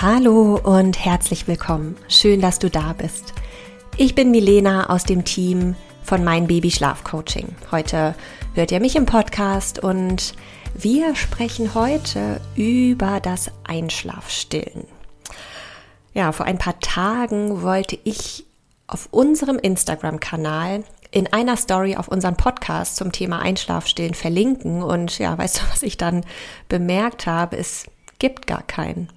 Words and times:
Hallo 0.00 0.60
und 0.62 1.04
herzlich 1.04 1.48
willkommen. 1.48 1.96
Schön, 2.06 2.40
dass 2.40 2.60
du 2.60 2.70
da 2.70 2.92
bist. 2.92 3.34
Ich 3.96 4.14
bin 4.14 4.30
Milena 4.30 4.90
aus 4.90 5.02
dem 5.02 5.24
Team 5.24 5.74
von 6.04 6.22
Mein 6.22 6.46
Baby 6.46 6.70
Schlaf 6.70 7.02
Coaching. 7.02 7.56
Heute 7.72 8.14
hört 8.54 8.70
ihr 8.70 8.78
mich 8.78 8.94
im 8.94 9.06
Podcast 9.06 9.80
und 9.80 10.34
wir 10.72 11.16
sprechen 11.16 11.74
heute 11.74 12.40
über 12.54 13.18
das 13.18 13.50
Einschlafstillen. 13.64 14.86
Ja, 16.14 16.30
vor 16.30 16.46
ein 16.46 16.58
paar 16.58 16.78
Tagen 16.78 17.62
wollte 17.62 17.98
ich 18.04 18.46
auf 18.86 19.08
unserem 19.10 19.58
Instagram-Kanal 19.58 20.84
in 21.10 21.32
einer 21.32 21.56
Story 21.56 21.96
auf 21.96 22.06
unseren 22.06 22.36
Podcast 22.36 22.94
zum 22.94 23.10
Thema 23.10 23.40
Einschlafstillen 23.40 24.14
verlinken 24.14 24.80
und 24.84 25.18
ja, 25.18 25.36
weißt 25.36 25.58
du, 25.58 25.62
was 25.72 25.82
ich 25.82 25.96
dann 25.96 26.24
bemerkt 26.68 27.26
habe? 27.26 27.56
Es 27.56 27.86
gibt 28.20 28.46
gar 28.46 28.62
keinen. 28.62 29.08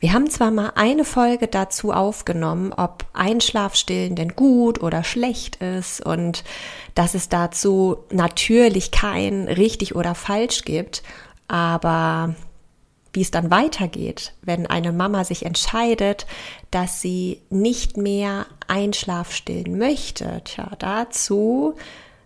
Wir 0.00 0.12
haben 0.12 0.30
zwar 0.30 0.52
mal 0.52 0.72
eine 0.76 1.04
Folge 1.04 1.48
dazu 1.48 1.92
aufgenommen, 1.92 2.72
ob 2.72 3.04
Einschlafstillen 3.14 4.14
denn 4.14 4.36
gut 4.36 4.80
oder 4.80 5.02
schlecht 5.02 5.56
ist 5.56 6.04
und 6.04 6.44
dass 6.94 7.14
es 7.14 7.28
dazu 7.28 7.98
natürlich 8.10 8.92
kein 8.92 9.48
richtig 9.48 9.96
oder 9.96 10.14
falsch 10.14 10.64
gibt, 10.64 11.02
aber 11.48 12.36
wie 13.12 13.22
es 13.22 13.32
dann 13.32 13.50
weitergeht, 13.50 14.34
wenn 14.42 14.66
eine 14.66 14.92
Mama 14.92 15.24
sich 15.24 15.44
entscheidet, 15.44 16.26
dass 16.70 17.00
sie 17.00 17.42
nicht 17.50 17.96
mehr 17.96 18.46
Einschlafstillen 18.68 19.78
möchte, 19.78 20.42
tja, 20.44 20.70
dazu 20.78 21.74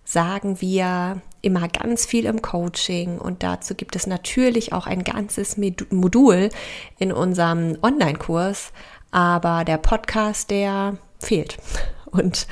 sagen 0.05 0.61
wir 0.61 1.23
immer 1.43 1.69
ganz 1.69 2.07
viel 2.07 2.27
im 2.27 2.41
Coaching 2.41 3.19
und 3.19 3.43
dazu 3.43 3.75
gibt 3.75 3.97
es 3.97 4.07
natürlich 4.07 4.73
auch 4.73 4.87
ein 4.87 5.05
ganzes 5.05 5.57
Modul 5.91 6.49
in 6.99 7.13
unserem 7.13 7.77
Online-Kurs, 7.83 8.73
aber 9.11 9.65
der 9.65 9.79
Podcast, 9.79 10.51
der 10.51 10.97
fehlt. 11.21 11.59
Und 12.07 12.47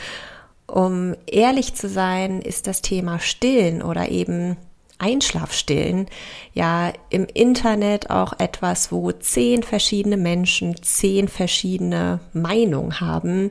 um 0.67 1.15
ehrlich 1.27 1.75
zu 1.75 1.89
sein, 1.89 2.41
ist 2.41 2.67
das 2.67 2.81
Thema 2.81 3.19
Stillen 3.19 3.83
oder 3.83 4.09
eben 4.09 4.57
Einschlafstillen 4.99 6.07
ja 6.53 6.93
im 7.09 7.27
Internet 7.27 8.11
auch 8.11 8.35
etwas, 8.39 8.93
wo 8.93 9.11
zehn 9.13 9.63
verschiedene 9.63 10.17
Menschen 10.17 10.83
zehn 10.83 11.29
verschiedene 11.29 12.21
Meinungen 12.33 13.01
haben. 13.01 13.51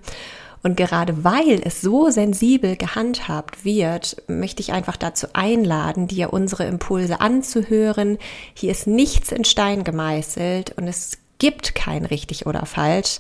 Und 0.62 0.76
gerade 0.76 1.24
weil 1.24 1.62
es 1.64 1.82
so 1.82 2.10
sensibel 2.10 2.76
gehandhabt 2.76 3.64
wird, 3.64 4.22
möchte 4.28 4.62
ich 4.62 4.74
einfach 4.74 4.98
dazu 4.98 5.28
einladen, 5.34 6.08
dir 6.08 6.34
unsere 6.34 6.66
Impulse 6.66 7.22
anzuhören. 7.22 8.18
Hier 8.54 8.72
ist 8.72 8.88
nichts 8.88 9.32
in 9.32 9.46
Stein 9.46 9.84
gemeißelt 9.84 10.78
und 10.78 10.88
es 10.88 11.18
gibt 11.38 11.76
kein 11.76 12.06
richtig 12.06 12.46
oder 12.46 12.66
falsch. 12.66 13.20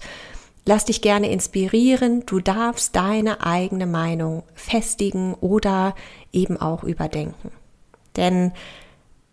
Lass 0.65 0.85
dich 0.85 1.01
gerne 1.01 1.31
inspirieren. 1.31 2.25
Du 2.25 2.39
darfst 2.39 2.95
deine 2.95 3.43
eigene 3.45 3.87
Meinung 3.87 4.43
festigen 4.53 5.33
oder 5.35 5.95
eben 6.33 6.57
auch 6.57 6.83
überdenken. 6.83 7.51
Denn 8.17 8.51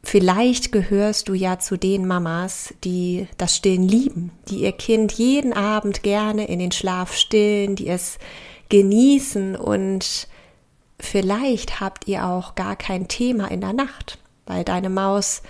Vielleicht 0.08 0.70
gehörst 0.70 1.28
du 1.28 1.34
ja 1.34 1.58
zu 1.58 1.76
den 1.76 2.06
Mamas, 2.06 2.72
die 2.84 3.26
das 3.38 3.56
Stillen 3.56 3.88
lieben, 3.88 4.30
die 4.48 4.58
ihr 4.60 4.70
Kind 4.70 5.10
jeden 5.10 5.52
Abend 5.52 6.04
gerne 6.04 6.46
in 6.46 6.60
den 6.60 6.70
Schlaf 6.70 7.16
stillen, 7.16 7.74
die 7.74 7.88
es 7.88 8.20
genießen 8.68 9.56
und 9.56 10.28
vielleicht 11.00 11.80
habt 11.80 12.06
ihr 12.06 12.24
auch 12.24 12.54
gar 12.54 12.76
kein 12.76 13.08
Thema 13.08 13.50
in 13.50 13.60
der 13.60 13.72
Nacht, 13.72 14.18
weil 14.46 14.62
deine 14.62 14.90
Maus 14.90 15.42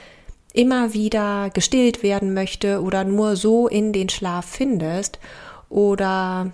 immer 0.55 0.95
wieder 0.95 1.51
gestillt 1.51 2.03
werden 2.03 2.33
möchte 2.33 2.81
oder 2.81 3.05
nur 3.05 3.37
so 3.37 3.69
in 3.69 3.93
den 3.93 4.09
Schlaf 4.09 4.47
findest 4.47 5.19
oder 5.69 6.51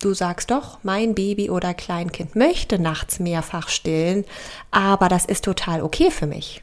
du 0.00 0.14
sagst 0.14 0.52
doch, 0.52 0.78
mein 0.84 1.16
Baby 1.16 1.50
oder 1.50 1.74
Kleinkind 1.74 2.36
möchte 2.36 2.78
nachts 2.78 3.18
mehrfach 3.18 3.68
stillen, 3.68 4.24
aber 4.70 5.08
das 5.08 5.24
ist 5.24 5.44
total 5.44 5.82
okay 5.82 6.12
für 6.12 6.28
mich. 6.28 6.62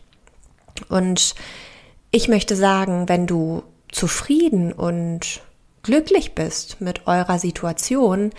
Und 0.88 1.36
ich 2.12 2.28
möchte 2.28 2.56
sagen, 2.56 3.10
wenn 3.10 3.28
du 3.28 3.64
zufrieden 3.92 4.72
und 4.72 5.42
glücklich 5.84 6.36
bist 6.36 6.82
mit 6.82 7.08
eurer 7.08 7.40
Situation, 7.40 8.32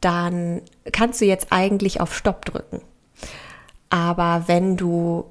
dann 0.00 0.62
kannst 0.92 1.20
du 1.20 1.24
jetzt 1.24 1.48
eigentlich 1.50 2.00
auf 2.00 2.14
Stopp 2.14 2.44
drücken. 2.44 2.80
Aber 3.90 4.44
wenn 4.46 4.76
du 4.76 5.24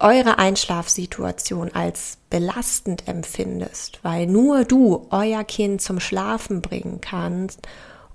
eure 0.00 0.38
Einschlafsituation 0.38 1.72
als 1.72 2.18
belastend 2.30 3.06
empfindest, 3.06 4.00
weil 4.02 4.26
nur 4.26 4.64
du 4.64 5.06
euer 5.10 5.44
Kind 5.44 5.80
zum 5.80 6.00
Schlafen 6.00 6.62
bringen 6.62 7.00
kannst 7.00 7.60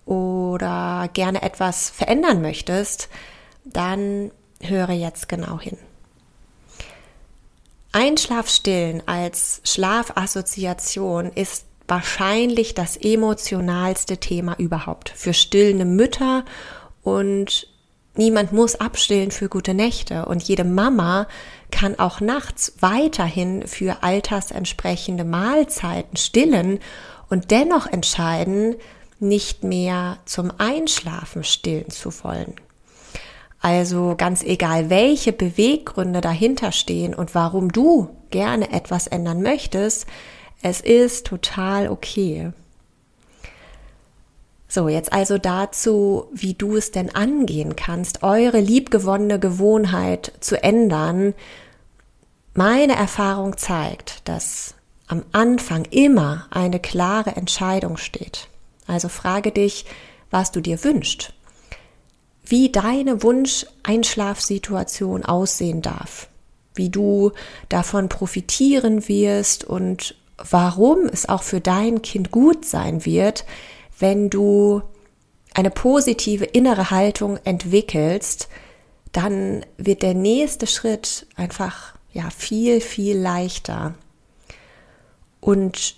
oder 0.05 1.09
gerne 1.13 1.41
etwas 1.41 1.89
verändern 1.89 2.41
möchtest, 2.41 3.09
dann 3.63 4.31
höre 4.61 4.91
jetzt 4.91 5.29
genau 5.29 5.59
hin. 5.59 5.77
Einschlafstillen 7.91 9.01
als 9.07 9.61
Schlafassoziation 9.63 11.31
ist 11.33 11.65
wahrscheinlich 11.87 12.75
das 12.75 12.97
emotionalste 12.97 14.17
Thema 14.17 14.55
überhaupt 14.59 15.09
für 15.09 15.33
stillende 15.33 15.85
Mütter 15.85 16.45
und 17.01 17.67
niemand 18.15 18.51
muss 18.51 18.75
abstillen 18.75 19.31
für 19.31 19.49
gute 19.49 19.73
Nächte 19.73 20.25
und 20.25 20.43
jede 20.43 20.65
Mama 20.65 21.27
kann 21.71 21.97
auch 21.97 22.21
nachts 22.21 22.73
weiterhin 22.79 23.65
für 23.65 24.03
altersentsprechende 24.03 25.23
Mahlzeiten 25.23 26.15
stillen 26.15 26.79
und 27.29 27.49
dennoch 27.49 27.87
entscheiden, 27.87 28.75
nicht 29.19 29.63
mehr 29.63 30.19
zum 30.25 30.51
Einschlafen 30.59 31.43
stillen 31.43 31.89
zu 31.89 32.11
wollen. 32.23 32.55
Also 33.61 34.15
ganz 34.17 34.41
egal, 34.43 34.89
welche 34.89 35.33
Beweggründe 35.33 36.21
dahinter 36.21 36.71
stehen 36.71 37.13
und 37.13 37.35
warum 37.35 37.71
du 37.71 38.09
gerne 38.29 38.71
etwas 38.71 39.07
ändern 39.07 39.41
möchtest, 39.41 40.07
es 40.61 40.81
ist 40.81 41.27
total 41.27 41.89
okay. 41.89 42.51
So, 44.67 44.87
jetzt 44.87 45.11
also 45.11 45.37
dazu, 45.37 46.27
wie 46.31 46.53
du 46.53 46.77
es 46.77 46.91
denn 46.91 47.13
angehen 47.13 47.75
kannst, 47.75 48.23
eure 48.23 48.59
liebgewonnene 48.59 49.39
Gewohnheit 49.39 50.31
zu 50.39 50.61
ändern. 50.61 51.33
Meine 52.53 52.95
Erfahrung 52.95 53.57
zeigt, 53.57 54.27
dass 54.27 54.75
am 55.07 55.23
Anfang 55.31 55.85
immer 55.85 56.45
eine 56.51 56.79
klare 56.79 57.35
Entscheidung 57.35 57.97
steht. 57.97 58.47
Also 58.85 59.09
frage 59.09 59.51
dich, 59.51 59.85
was 60.29 60.51
du 60.51 60.61
dir 60.61 60.83
wünschst 60.83 61.33
wie 62.49 62.71
deine 62.71 63.23
Wunsch-Einschlafsituation 63.23 65.25
aussehen 65.25 65.81
darf, 65.81 66.27
wie 66.75 66.89
du 66.89 67.31
davon 67.69 68.09
profitieren 68.09 69.07
wirst 69.07 69.63
und 69.63 70.15
warum 70.37 71.05
es 71.05 71.29
auch 71.29 71.43
für 71.43 71.61
dein 71.61 72.01
Kind 72.01 72.31
gut 72.31 72.65
sein 72.65 73.05
wird, 73.05 73.45
wenn 73.99 74.29
du 74.29 74.81
eine 75.53 75.71
positive 75.71 76.45
innere 76.45 76.91
Haltung 76.91 77.37
entwickelst, 77.43 78.47
dann 79.11 79.65
wird 79.77 80.03
der 80.03 80.13
nächste 80.13 80.67
Schritt 80.67 81.25
einfach 81.35 81.95
ja 82.13 82.29
viel 82.29 82.81
viel 82.81 83.17
leichter. 83.17 83.95
Und 85.41 85.95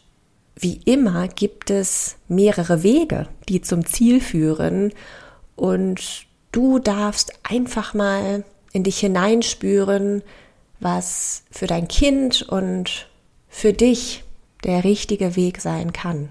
wie 0.55 0.81
immer 0.85 1.27
gibt 1.27 1.69
es 1.69 2.15
mehrere 2.27 2.83
Wege, 2.83 3.27
die 3.49 3.61
zum 3.61 3.85
Ziel 3.85 4.21
führen 4.21 4.93
und 5.55 6.25
Du 6.51 6.79
darfst 6.79 7.33
einfach 7.43 7.93
mal 7.93 8.43
in 8.73 8.83
dich 8.83 8.99
hineinspüren, 8.99 10.23
was 10.79 11.43
für 11.51 11.67
dein 11.67 11.87
Kind 11.87 12.41
und 12.41 13.07
für 13.47 13.73
dich 13.73 14.23
der 14.63 14.83
richtige 14.83 15.35
Weg 15.35 15.61
sein 15.61 15.93
kann. 15.93 16.29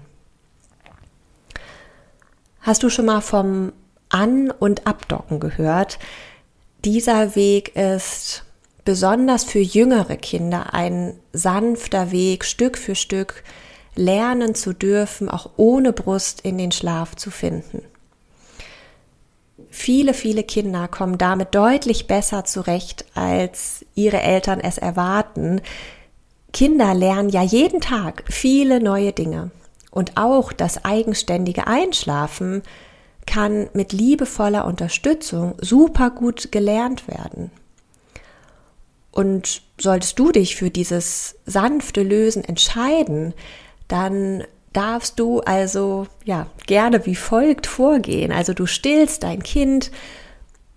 Hast 2.61 2.83
du 2.83 2.89
schon 2.89 3.05
mal 3.05 3.21
vom 3.21 3.73
An- 4.09 4.51
und 4.51 4.85
Abdocken 4.85 5.39
gehört? 5.39 5.97
Dieser 6.85 7.35
Weg 7.35 7.75
ist 7.75 8.43
besonders 8.85 9.43
für 9.43 9.59
jüngere 9.59 10.17
Kinder 10.17 10.73
ein 10.73 11.19
sanfter 11.33 12.11
Weg, 12.11 12.45
Stück 12.45 12.77
für 12.77 12.95
Stück 12.95 13.43
lernen 13.95 14.55
zu 14.55 14.73
dürfen, 14.73 15.29
auch 15.29 15.51
ohne 15.57 15.93
Brust 15.93 16.41
in 16.41 16.57
den 16.57 16.71
Schlaf 16.71 17.15
zu 17.15 17.31
finden. 17.31 17.83
Viele, 19.73 20.13
viele 20.13 20.43
Kinder 20.43 20.89
kommen 20.89 21.17
damit 21.17 21.55
deutlich 21.55 22.05
besser 22.05 22.43
zurecht, 22.43 23.05
als 23.15 23.85
ihre 23.95 24.21
Eltern 24.21 24.59
es 24.59 24.77
erwarten. 24.77 25.61
Kinder 26.51 26.93
lernen 26.93 27.29
ja 27.29 27.41
jeden 27.41 27.79
Tag 27.79 28.25
viele 28.29 28.83
neue 28.83 29.13
Dinge. 29.13 29.49
Und 29.89 30.17
auch 30.17 30.51
das 30.51 30.83
eigenständige 30.83 31.67
Einschlafen 31.67 32.63
kann 33.25 33.69
mit 33.73 33.93
liebevoller 33.93 34.65
Unterstützung 34.65 35.55
super 35.61 36.09
gut 36.09 36.51
gelernt 36.51 37.07
werden. 37.07 37.49
Und 39.11 39.61
solltest 39.79 40.19
du 40.19 40.33
dich 40.33 40.57
für 40.57 40.69
dieses 40.69 41.35
sanfte 41.45 42.03
Lösen 42.03 42.43
entscheiden, 42.43 43.33
dann 43.87 44.43
darfst 44.73 45.19
du 45.19 45.41
also 45.41 46.07
ja 46.23 46.47
gerne 46.65 47.05
wie 47.05 47.15
folgt 47.15 47.67
vorgehen. 47.67 48.31
Also 48.31 48.53
du 48.53 48.65
stillst 48.65 49.23
dein 49.23 49.43
Kind, 49.43 49.91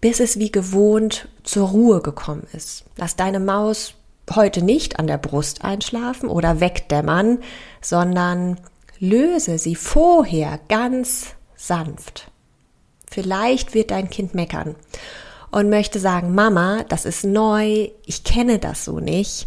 bis 0.00 0.20
es 0.20 0.38
wie 0.38 0.52
gewohnt 0.52 1.29
zur 1.44 1.69
Ruhe 1.69 2.00
gekommen 2.00 2.46
ist. 2.52 2.85
Lass 2.96 3.17
deine 3.17 3.41
Maus 3.41 3.94
heute 4.35 4.62
nicht 4.62 4.99
an 4.99 5.06
der 5.06 5.19
Brust 5.19 5.64
einschlafen 5.64 6.29
oder 6.29 6.61
wegdämmern, 6.61 7.38
sondern 7.81 8.58
löse 8.99 9.58
sie 9.58 9.75
vorher 9.75 10.61
ganz 10.69 11.35
sanft. 11.56 12.31
Vielleicht 13.11 13.75
wird 13.75 13.91
dein 13.91 14.11
Kind 14.11 14.35
meckern 14.35 14.75
und 15.50 15.70
möchte 15.70 16.00
sagen, 16.00 16.35
Mama, 16.35 16.85
das 16.88 17.05
ist 17.05 17.25
neu, 17.25 17.91
ich 18.05 18.25
kenne 18.25 18.58
das 18.58 18.85
so 18.85 18.99
nicht. 18.99 19.46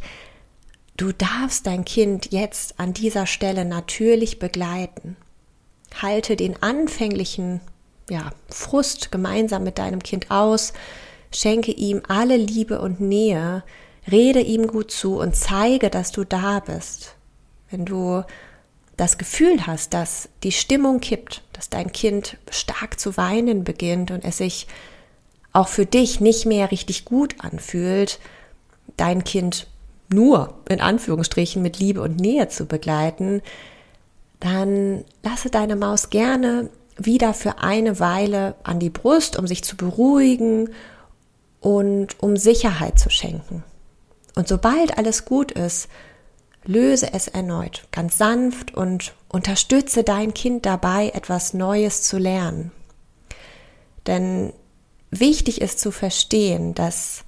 Du 0.98 1.12
darfst 1.12 1.68
dein 1.68 1.86
Kind 1.86 2.32
jetzt 2.32 2.80
an 2.80 2.92
dieser 2.92 3.28
Stelle 3.28 3.66
natürlich 3.66 4.40
begleiten. 4.40 5.16
Halte 6.02 6.36
den 6.36 6.62
anfänglichen 6.64 7.62
ja, 8.10 8.32
Frust 8.50 9.12
gemeinsam 9.12 9.64
mit 9.64 9.78
deinem 9.78 10.02
Kind 10.02 10.32
aus, 10.32 10.74
schenke 11.32 11.72
ihm 11.72 12.02
alle 12.08 12.36
Liebe 12.36 12.82
und 12.82 13.00
Nähe, 13.00 13.64
rede 14.10 14.40
ihm 14.40 14.66
gut 14.66 14.90
zu 14.90 15.20
und 15.20 15.36
zeige, 15.36 15.92
dass 15.92 16.12
du 16.12 16.24
da 16.24 16.62
bist. 16.62 17.16
Wenn 17.70 17.86
du 17.86 18.24
das 18.96 19.20
Gefühl 19.20 19.68
hast, 19.68 19.94
dass 19.94 20.30
die 20.42 20.52
Stimmung 20.52 21.00
kippt, 21.00 21.44
dass 21.54 21.70
dein 21.70 21.92
Kind 21.92 22.38
stark 22.50 23.00
zu 23.00 23.18
weinen 23.18 23.64
beginnt 23.64 24.10
und 24.10 24.26
es 24.26 24.38
sich 24.38 24.66
auch 25.54 25.68
für 25.68 25.86
dich 25.86 26.22
nicht 26.22 26.48
mehr 26.48 26.72
richtig 26.72 27.06
gut 27.06 27.36
anfühlt, 27.40 28.20
dein 28.96 29.24
Kind 29.24 29.68
nur 30.10 30.54
in 30.70 30.82
Anführungsstrichen 30.82 31.62
mit 31.62 31.80
Liebe 31.80 32.02
und 32.02 32.18
Nähe 32.20 32.48
zu 32.48 32.66
begleiten, 32.66 33.42
dann 34.40 35.04
lasse 35.24 35.50
deine 35.50 35.76
Maus 35.76 36.10
gerne 36.10 36.70
wieder 36.98 37.34
für 37.34 37.60
eine 37.60 38.00
Weile 38.00 38.56
an 38.64 38.80
die 38.80 38.90
Brust, 38.90 39.38
um 39.38 39.48
sich 39.48 39.64
zu 39.64 39.78
beruhigen 39.78 40.70
und 41.60 42.22
um 42.22 42.38
Sicherheit 42.38 43.00
zu 43.00 43.10
schenken. 43.10 43.64
Und 44.36 44.48
sobald 44.48 44.98
alles 44.98 45.26
gut 45.26 45.52
ist, 45.52 45.90
löse 46.64 47.14
es 47.14 47.28
erneut, 47.28 47.88
ganz 47.92 48.18
sanft 48.18 48.76
und 48.76 49.14
unterstütze 49.30 50.04
dein 50.04 50.34
Kind 50.34 50.66
dabei, 50.66 51.10
etwas 51.10 51.54
Neues 51.54 52.04
zu 52.04 52.18
lernen. 52.18 52.72
Denn 54.06 54.54
wichtig 55.10 55.62
ist 55.62 55.80
zu 55.80 55.92
verstehen, 55.92 56.74
dass 56.74 57.24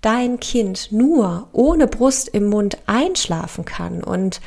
dein 0.00 0.40
Kind 0.40 0.92
nur 0.92 1.48
ohne 1.52 1.86
Brust 1.86 2.28
im 2.28 2.46
Mund 2.46 2.78
einschlafen 2.86 3.64
kann 3.64 4.02
und 4.02 4.40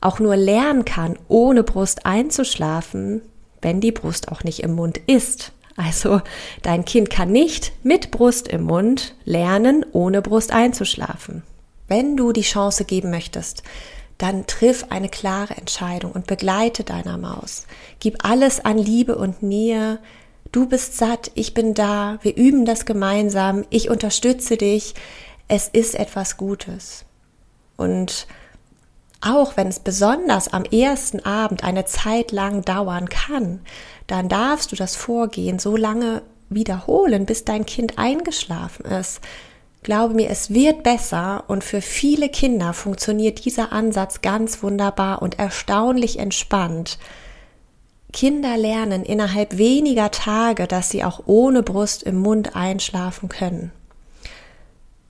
auch 0.00 0.18
nur 0.18 0.36
lernen 0.36 0.84
kann, 0.84 1.18
ohne 1.28 1.62
Brust 1.62 2.06
einzuschlafen, 2.06 3.22
wenn 3.62 3.80
die 3.80 3.92
Brust 3.92 4.30
auch 4.30 4.44
nicht 4.44 4.60
im 4.60 4.74
Mund 4.74 4.98
ist. 5.06 5.52
Also 5.76 6.20
dein 6.62 6.84
Kind 6.84 7.10
kann 7.10 7.30
nicht 7.32 7.72
mit 7.82 8.10
Brust 8.10 8.48
im 8.48 8.64
Mund 8.64 9.14
lernen, 9.24 9.84
ohne 9.92 10.22
Brust 10.22 10.52
einzuschlafen. 10.52 11.42
Wenn 11.88 12.16
du 12.16 12.32
die 12.32 12.42
Chance 12.42 12.84
geben 12.84 13.10
möchtest, 13.10 13.62
dann 14.18 14.46
triff 14.46 14.86
eine 14.90 15.08
klare 15.08 15.56
Entscheidung 15.56 16.12
und 16.12 16.26
begleite 16.26 16.84
deiner 16.84 17.16
Maus. 17.16 17.66
Gib 18.00 18.24
alles 18.24 18.62
an 18.62 18.76
Liebe 18.76 19.16
und 19.16 19.42
Nähe, 19.42 19.98
Du 20.52 20.66
bist 20.66 20.96
satt, 20.96 21.30
ich 21.34 21.54
bin 21.54 21.74
da, 21.74 22.18
wir 22.22 22.36
üben 22.36 22.64
das 22.64 22.84
gemeinsam, 22.84 23.64
ich 23.70 23.88
unterstütze 23.88 24.56
dich, 24.56 24.94
es 25.48 25.68
ist 25.68 25.94
etwas 25.94 26.36
Gutes. 26.36 27.04
Und 27.76 28.26
auch 29.20 29.56
wenn 29.56 29.68
es 29.68 29.80
besonders 29.80 30.52
am 30.52 30.64
ersten 30.64 31.24
Abend 31.24 31.62
eine 31.62 31.84
Zeit 31.84 32.32
lang 32.32 32.62
dauern 32.62 33.08
kann, 33.08 33.60
dann 34.06 34.28
darfst 34.28 34.72
du 34.72 34.76
das 34.76 34.96
Vorgehen 34.96 35.58
so 35.58 35.76
lange 35.76 36.22
wiederholen, 36.48 37.26
bis 37.26 37.44
dein 37.44 37.66
Kind 37.66 37.98
eingeschlafen 37.98 38.84
ist. 38.86 39.20
Glaube 39.82 40.14
mir, 40.14 40.28
es 40.28 40.50
wird 40.50 40.82
besser 40.82 41.44
und 41.48 41.64
für 41.64 41.80
viele 41.80 42.28
Kinder 42.28 42.72
funktioniert 42.74 43.44
dieser 43.44 43.72
Ansatz 43.72 44.20
ganz 44.20 44.62
wunderbar 44.62 45.22
und 45.22 45.38
erstaunlich 45.38 46.18
entspannt. 46.18 46.98
Kinder 48.12 48.56
lernen 48.56 49.04
innerhalb 49.04 49.56
weniger 49.58 50.10
Tage, 50.10 50.66
dass 50.66 50.90
sie 50.90 51.04
auch 51.04 51.22
ohne 51.26 51.62
Brust 51.62 52.02
im 52.02 52.18
Mund 52.18 52.56
einschlafen 52.56 53.28
können. 53.28 53.72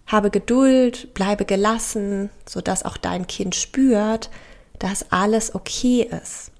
Habe 0.06 0.30
Geduld, 0.30 1.14
bleibe 1.14 1.44
gelassen, 1.44 2.30
sodass 2.46 2.84
auch 2.84 2.96
dein 2.96 3.26
Kind 3.26 3.54
spürt, 3.54 4.30
dass 4.78 5.12
alles 5.12 5.54
okay 5.54 6.08
ist. 6.22 6.50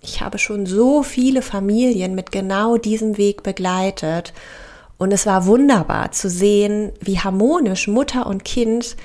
Ich 0.00 0.20
habe 0.20 0.38
schon 0.38 0.66
so 0.66 1.02
viele 1.02 1.42
Familien 1.42 2.14
mit 2.14 2.32
genau 2.32 2.76
diesem 2.76 3.16
Weg 3.16 3.42
begleitet 3.42 4.32
und 4.98 5.12
es 5.12 5.26
war 5.26 5.46
wunderbar 5.46 6.12
zu 6.12 6.28
sehen, 6.28 6.92
wie 7.00 7.18
harmonisch 7.18 7.86
Mutter 7.88 8.26
und 8.26 8.44
Kind 8.44 8.96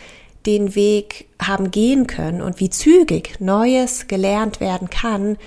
den 0.46 0.74
Weg 0.76 1.28
haben 1.42 1.72
gehen 1.72 2.08
können 2.08 2.42
und 2.42 2.60
wie 2.60 2.70
zügig 2.70 3.40
Neues 3.40 4.08
gelernt 4.08 4.60
werden 4.60 4.90
kann, 4.90 5.38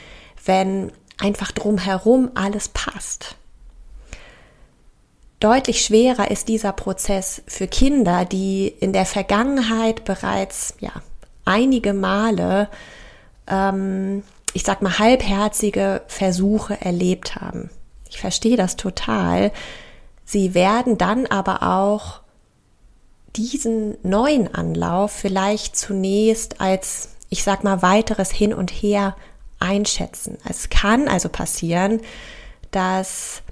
wenn 0.45 0.93
einfach 1.19 1.53
drumherum 1.53 2.31
alles 2.35 2.69
passt. 2.69 3.37
Deutlich 5.41 5.85
schwerer 5.85 6.31
ist 6.31 6.49
dieser 6.49 6.73
Prozess 6.73 7.43
für 7.47 7.67
Kinder, 7.67 8.25
die 8.25 8.69
in 8.69 8.93
der 8.93 9.05
Vergangenheit 9.05 10.05
bereits 10.05 10.75
ja, 10.81 10.93
einige 11.45 11.93
Male, 11.93 12.69
ähm, 13.47 14.23
ich 14.55 14.63
sag 14.63 14.81
mal, 14.81 14.99
halbherzige 14.99 16.03
Versuche 16.07 16.81
erlebt 16.81 17.37
haben. 17.37 17.69
Ich 18.09 18.19
verstehe 18.19 18.57
das 18.57 18.77
total. 18.77 19.53
Sie 20.25 20.55
werden 20.55 20.97
dann 20.97 21.27
aber 21.27 21.63
auch 21.63 22.21
diesen 23.37 23.97
neuen 24.03 24.55
Anlauf 24.55 25.13
vielleicht 25.13 25.77
zunächst 25.77 26.61
als, 26.61 27.11
ich 27.29 27.43
sag 27.43 27.65
mal, 27.65 27.83
weiteres 27.83 28.31
Hin 28.31 28.55
und 28.55 28.71
Her 28.71 29.17
einschätzen. 29.65 30.39
Es 30.49 30.69
kann 30.69 31.09
also 31.09 31.29
passieren, 31.29 32.01
dass 32.71 33.43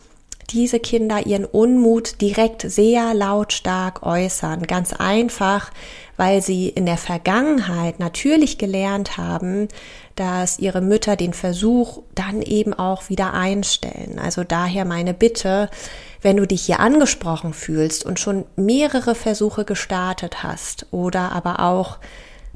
diese 0.51 0.81
Kinder 0.81 1.27
ihren 1.27 1.45
Unmut 1.45 2.21
direkt 2.21 2.63
sehr 2.63 3.15
lautstark 3.15 4.03
äußern. 4.03 4.65
Ganz 4.65 4.93
einfach, 4.93 5.71
weil 6.17 6.43
sie 6.43 6.69
in 6.69 6.87
der 6.87 6.99
Vergangenheit 6.99 7.99
natürlich 7.99 8.59
gelernt 8.59 9.17
haben, 9.17 9.69
dass 10.15 10.59
ihre 10.59 10.83
Mütter 10.83 11.17
den 11.17 11.33
Versuch 11.33 12.03
dann 12.15 12.43
eben 12.43 12.75
auch 12.75 13.09
wieder 13.09 13.33
einstellen. 13.33 14.19
Also 14.19 14.45
daher 14.45 14.85
meine 14.85 15.15
Bitte, 15.15 15.71
wenn 16.21 16.37
du 16.37 16.47
dich 16.47 16.63
hier 16.63 16.81
angesprochen 16.81 17.55
fühlst 17.55 18.05
und 18.05 18.21
schon 18.21 18.45
mehrere 18.57 19.15
Versuche 19.15 19.65
gestartet 19.65 20.43
hast 20.43 20.87
oder 20.91 21.33
aber 21.33 21.61
auch 21.61 21.99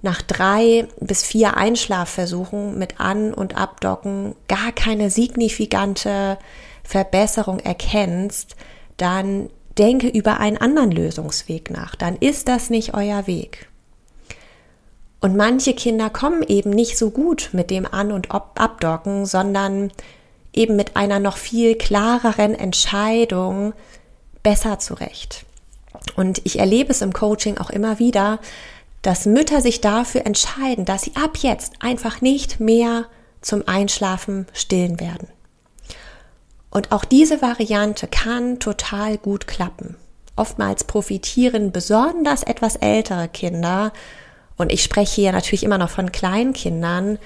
nach 0.07 0.23
drei 0.23 0.87
bis 1.01 1.23
vier 1.23 1.57
Einschlafversuchen 1.57 2.79
mit 2.79 3.01
An- 3.01 3.35
und 3.35 3.59
Abdocken 3.59 4.35
gar 4.49 4.73
keine 4.73 5.11
signifikante 5.11 6.39
Verbesserung 6.85 7.59
erkennst, 7.59 8.57
dann 8.97 9.51
denke 9.77 10.09
über 10.09 10.41
einen 10.41 10.57
anderen 10.57 10.93
Lösungsweg 10.93 11.71
nach. 11.71 11.97
Dann 11.97 12.17
ist 12.17 12.49
das 12.49 12.71
nicht 12.71 12.95
euer 12.95 13.27
Weg. 13.27 13.69
Und 15.21 15.37
manche 15.37 15.75
Kinder 15.75 16.09
kommen 16.09 16.45
eben 16.47 16.71
nicht 16.71 16.97
so 16.97 17.11
gut 17.11 17.51
mit 17.53 17.71
dem 17.71 17.85
An- 17.85 18.13
und 18.13 18.31
Abdocken, 18.31 19.27
sondern 19.27 19.91
eben 20.53 20.77
mit 20.77 20.97
einer 20.97 21.19
noch 21.19 21.37
viel 21.37 21.75
klareren 21.75 22.55
Entscheidung 22.55 23.75
besser 24.45 24.79
zurecht. 24.79 25.45
Und 26.15 26.41
ich 26.45 26.61
erlebe 26.61 26.93
es 26.93 27.03
im 27.03 27.13
Coaching 27.13 27.59
auch 27.59 27.71
immer 27.71 27.99
wieder, 27.99 28.39
dass 29.07 29.25
Mütter 29.25 29.61
sich 29.61 29.81
dafür 29.81 30.27
entscheiden, 30.27 30.85
dass 30.85 31.03
sie 31.03 31.13
ab 31.15 31.37
jetzt 31.37 31.75
einfach 31.79 32.23
nicht 32.23 32.59
mehr 32.59 33.07
zum 33.41 33.63
Einschlafen 33.69 34.49
stillen 34.53 34.99
werden. 34.99 35.29
Und 36.71 36.91
auch 36.91 37.05
diese 37.05 37.41
Variante 37.41 38.09
kann 38.09 38.59
total 38.59 39.17
gut 39.17 39.47
klappen. 39.47 39.97
oftmals 40.35 40.85
profitieren 40.85 41.71
besonders 41.71 42.43
etwas 42.43 42.75
ältere 42.77 43.29
Kinder, 43.29 43.93
und 44.57 44.73
ich 44.73 44.83
spreche 44.83 45.15
hier 45.15 45.33
natürlich 45.33 45.63
immer 45.63 45.79
noch 45.79 45.91
von 45.91 46.11
Kleinkindern, 46.11 47.19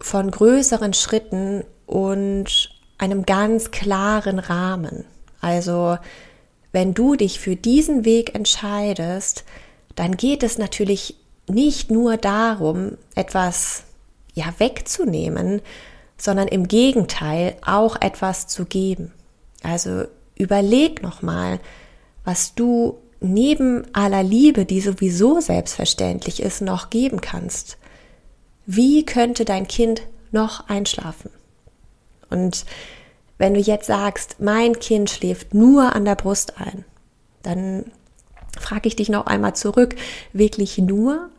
von 0.00 0.30
größeren 0.30 0.94
Schritten 0.94 1.62
und 1.84 2.70
einem 2.96 3.26
ganz 3.26 3.70
klaren 3.70 4.38
Rahmen. 4.38 5.04
Also 5.42 5.98
wenn 6.72 6.94
du 6.94 7.16
dich 7.16 7.38
für 7.38 7.54
diesen 7.54 8.04
Weg 8.06 8.34
entscheidest, 8.34 9.44
dann 9.96 10.16
geht 10.16 10.42
es 10.42 10.58
natürlich 10.58 11.16
nicht 11.48 11.90
nur 11.90 12.16
darum, 12.16 12.96
etwas 13.14 13.84
ja 14.34 14.46
wegzunehmen, 14.58 15.62
sondern 16.16 16.48
im 16.48 16.68
Gegenteil 16.68 17.56
auch 17.64 18.00
etwas 18.00 18.46
zu 18.46 18.64
geben. 18.64 19.12
Also 19.62 20.04
überleg 20.36 21.02
nochmal, 21.02 21.60
was 22.24 22.54
du 22.54 22.98
neben 23.20 23.84
aller 23.94 24.22
Liebe, 24.22 24.64
die 24.64 24.80
sowieso 24.80 25.40
selbstverständlich 25.40 26.42
ist, 26.42 26.60
noch 26.60 26.90
geben 26.90 27.20
kannst. 27.20 27.78
Wie 28.66 29.04
könnte 29.04 29.44
dein 29.44 29.66
Kind 29.66 30.02
noch 30.32 30.68
einschlafen? 30.68 31.30
Und 32.28 32.66
wenn 33.38 33.54
du 33.54 33.60
jetzt 33.60 33.86
sagst, 33.86 34.36
mein 34.40 34.78
Kind 34.78 35.10
schläft 35.10 35.54
nur 35.54 35.94
an 35.94 36.04
der 36.04 36.14
Brust 36.16 36.58
ein, 36.58 36.84
dann 37.42 37.90
frage 38.60 38.88
ich 38.88 38.96
dich 38.96 39.08
noch 39.08 39.26
einmal 39.26 39.54
zurück, 39.54 39.94
wirklich 40.32 40.78
nur? 40.78 41.30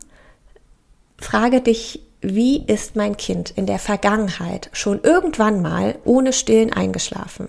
Frage 1.18 1.60
dich, 1.60 2.02
wie 2.20 2.64
ist 2.64 2.96
mein 2.96 3.16
Kind 3.16 3.50
in 3.50 3.66
der 3.66 3.78
Vergangenheit 3.78 4.70
schon 4.72 5.00
irgendwann 5.02 5.62
mal 5.62 5.98
ohne 6.04 6.32
Stillen 6.32 6.72
eingeschlafen? 6.72 7.48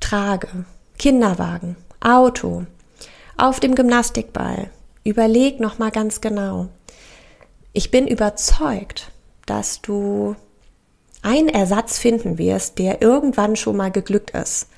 Trage, 0.00 0.64
Kinderwagen, 0.98 1.76
Auto, 2.00 2.64
auf 3.36 3.60
dem 3.60 3.74
Gymnastikball. 3.74 4.70
Überleg 5.04 5.60
noch 5.60 5.78
mal 5.78 5.90
ganz 5.90 6.20
genau. 6.20 6.68
Ich 7.72 7.90
bin 7.90 8.06
überzeugt, 8.06 9.10
dass 9.46 9.82
du 9.82 10.36
einen 11.22 11.48
Ersatz 11.48 11.98
finden 11.98 12.38
wirst, 12.38 12.78
der 12.78 13.02
irgendwann 13.02 13.56
schon 13.56 13.76
mal 13.76 13.90
geglückt 13.90 14.30
ist. 14.30 14.68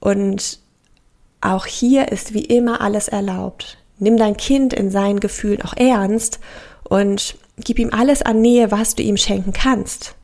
Und 0.00 0.60
auch 1.42 1.66
hier 1.66 2.10
ist 2.10 2.32
wie 2.32 2.44
immer 2.44 2.80
alles 2.80 3.08
erlaubt. 3.08 3.78
Nimm 3.98 4.16
dein 4.16 4.36
Kind 4.36 4.72
in 4.72 4.90
seinen 4.90 5.20
Gefühlen 5.20 5.62
auch 5.62 5.76
ernst 5.76 6.40
und 6.88 7.36
gib 7.58 7.78
ihm 7.78 7.90
alles 7.92 8.22
an 8.22 8.40
Nähe, 8.40 8.70
was 8.70 8.94
du 8.94 9.02
ihm 9.02 9.16
schenken 9.16 9.52
kannst. 9.52 10.14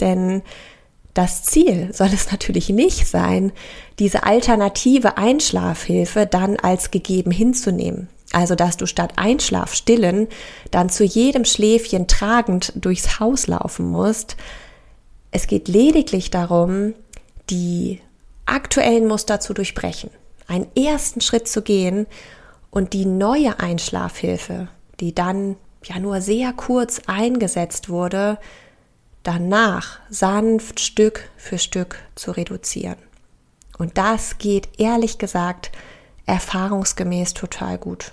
Denn 0.00 0.42
das 1.12 1.44
Ziel 1.44 1.90
soll 1.92 2.10
es 2.12 2.30
natürlich 2.32 2.68
nicht 2.70 3.06
sein, 3.06 3.52
diese 3.98 4.24
alternative 4.24 5.16
Einschlafhilfe 5.16 6.26
dann 6.26 6.56
als 6.56 6.90
gegeben 6.90 7.30
hinzunehmen. 7.30 8.08
Also, 8.32 8.56
dass 8.56 8.76
du 8.76 8.86
statt 8.86 9.12
Einschlafstillen 9.16 10.26
dann 10.72 10.90
zu 10.90 11.04
jedem 11.04 11.44
Schläfchen 11.44 12.08
tragend 12.08 12.72
durchs 12.74 13.20
Haus 13.20 13.46
laufen 13.46 13.86
musst. 13.86 14.36
Es 15.30 15.46
geht 15.46 15.68
lediglich 15.68 16.30
darum, 16.30 16.94
die 17.48 18.00
aktuellen 18.46 19.06
Muster 19.06 19.40
zu 19.40 19.54
durchbrechen, 19.54 20.10
einen 20.46 20.66
ersten 20.76 21.20
Schritt 21.20 21.48
zu 21.48 21.62
gehen 21.62 22.06
und 22.70 22.92
die 22.92 23.06
neue 23.06 23.60
Einschlafhilfe, 23.60 24.68
die 25.00 25.14
dann 25.14 25.56
ja 25.84 25.98
nur 25.98 26.20
sehr 26.20 26.52
kurz 26.52 27.02
eingesetzt 27.06 27.88
wurde, 27.88 28.38
danach 29.22 30.00
sanft 30.10 30.80
Stück 30.80 31.28
für 31.36 31.58
Stück 31.58 31.98
zu 32.14 32.30
reduzieren. 32.30 32.96
Und 33.78 33.98
das 33.98 34.38
geht 34.38 34.68
ehrlich 34.78 35.18
gesagt 35.18 35.72
erfahrungsgemäß 36.26 37.34
total 37.34 37.78
gut. 37.78 38.12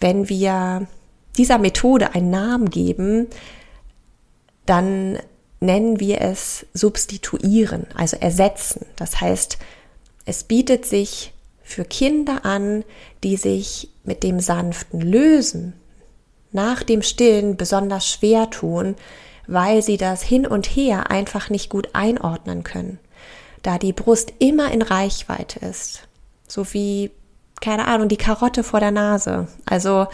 Wenn 0.00 0.28
wir 0.28 0.86
dieser 1.36 1.58
Methode 1.58 2.14
einen 2.14 2.30
Namen 2.30 2.70
geben, 2.70 3.28
dann 4.66 5.18
nennen 5.60 6.00
wir 6.00 6.20
es 6.20 6.66
substituieren, 6.74 7.86
also 7.94 8.16
ersetzen. 8.16 8.86
Das 8.96 9.20
heißt, 9.20 9.58
es 10.24 10.44
bietet 10.44 10.84
sich 10.84 11.32
für 11.62 11.84
Kinder 11.84 12.44
an, 12.44 12.84
die 13.24 13.36
sich 13.36 13.90
mit 14.04 14.22
dem 14.22 14.40
sanften 14.40 15.00
Lösen 15.00 15.72
nach 16.52 16.82
dem 16.82 17.02
Stillen 17.02 17.56
besonders 17.56 18.06
schwer 18.08 18.50
tun, 18.50 18.96
weil 19.46 19.82
sie 19.82 19.96
das 19.96 20.22
hin 20.22 20.46
und 20.46 20.66
her 20.66 21.10
einfach 21.10 21.50
nicht 21.50 21.70
gut 21.70 21.90
einordnen 21.92 22.62
können, 22.62 22.98
da 23.62 23.78
die 23.78 23.92
Brust 23.92 24.32
immer 24.38 24.70
in 24.72 24.82
Reichweite 24.82 25.60
ist, 25.60 26.02
so 26.46 26.72
wie 26.72 27.10
keine 27.60 27.86
Ahnung, 27.86 28.08
die 28.08 28.16
Karotte 28.16 28.62
vor 28.62 28.80
der 28.80 28.90
Nase. 28.90 29.48
Also 29.64 30.06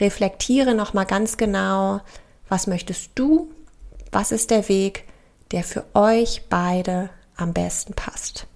reflektiere 0.00 0.74
noch 0.74 0.92
mal 0.94 1.04
ganz 1.04 1.36
genau, 1.36 2.00
was 2.48 2.66
möchtest 2.66 3.12
du? 3.14 3.50
Was 4.14 4.30
ist 4.30 4.52
der 4.52 4.68
Weg, 4.68 5.02
der 5.50 5.64
für 5.64 5.84
euch 5.92 6.42
beide 6.48 7.10
am 7.34 7.52
besten 7.52 7.94
passt? 7.94 8.46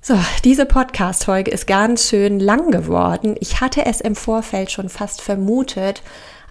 So, 0.00 0.18
diese 0.42 0.66
Podcast-Folge 0.66 1.52
ist 1.52 1.68
ganz 1.68 2.08
schön 2.08 2.40
lang 2.40 2.72
geworden. 2.72 3.36
Ich 3.38 3.60
hatte 3.60 3.86
es 3.86 4.00
im 4.00 4.16
Vorfeld 4.16 4.72
schon 4.72 4.88
fast 4.88 5.20
vermutet, 5.20 6.02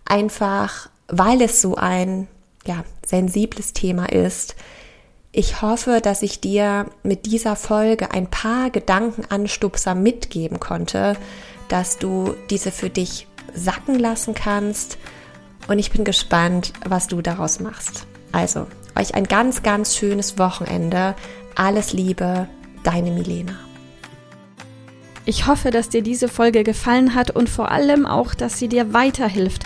einfach 0.06 0.90
weil 1.10 1.42
es 1.42 1.62
so 1.62 1.76
ein, 1.76 2.30
ja, 2.66 2.86
sensibles 3.06 3.74
Thema 3.74 4.06
ist. 4.10 4.56
Ich 5.34 5.62
hoffe, 5.62 6.00
dass 6.02 6.22
ich 6.22 6.40
dir 6.40 6.86
mit 7.04 7.26
dieser 7.26 7.58
Folge 7.58 8.12
ein 8.12 8.30
paar 8.30 8.70
Gedankenanstupser 8.70 9.96
mitgeben 9.96 10.62
konnte, 10.62 11.18
dass 11.68 11.98
du 11.98 12.36
diese 12.50 12.72
für 12.72 12.90
dich 12.90 13.28
sacken 13.54 14.00
lassen 14.00 14.34
kannst. 14.34 14.98
Und 15.68 15.80
ich 15.80 15.92
bin 15.92 16.04
gespannt, 16.04 16.74
was 16.86 17.08
du 17.08 17.22
daraus 17.22 17.60
machst. 17.60 18.08
Also, 18.32 18.68
euch 18.98 19.16
ein 19.16 19.26
ganz, 19.26 19.64
ganz 19.64 19.96
schönes 19.96 20.38
Wochenende. 20.38 21.16
Alles 21.56 21.94
Liebe, 21.94 22.48
Deine 22.84 23.12
Milena. 23.12 23.58
Ich 25.26 25.46
hoffe, 25.46 25.72
dass 25.72 25.90
dir 25.90 26.02
diese 26.02 26.30
Folge 26.30 26.64
gefallen 26.64 27.14
hat 27.14 27.32
und 27.32 27.50
vor 27.50 27.70
allem 27.70 28.06
auch, 28.06 28.34
dass 28.34 28.60
sie 28.60 28.70
dir 28.70 28.94
weiterhilft. 28.94 29.66